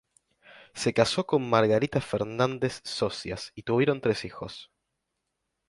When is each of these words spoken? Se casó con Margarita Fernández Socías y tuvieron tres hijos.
Se 0.73 0.95
casó 0.95 1.27
con 1.27 1.47
Margarita 1.47 2.01
Fernández 2.01 2.81
Socías 2.83 3.51
y 3.53 3.61
tuvieron 3.61 4.01
tres 4.01 4.25
hijos. 4.25 4.71